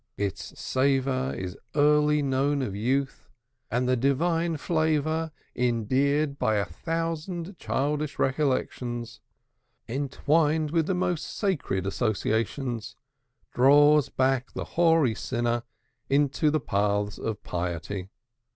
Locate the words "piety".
17.43-18.09